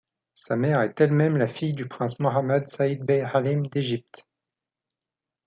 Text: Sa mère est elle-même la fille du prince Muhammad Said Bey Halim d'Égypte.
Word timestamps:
Sa 0.33 0.55
mère 0.55 0.81
est 0.81 0.99
elle-même 0.99 1.37
la 1.37 1.45
fille 1.47 1.73
du 1.73 1.87
prince 1.87 2.17
Muhammad 2.19 2.67
Said 2.67 3.03
Bey 3.05 3.21
Halim 3.21 3.67
d'Égypte. 3.67 4.25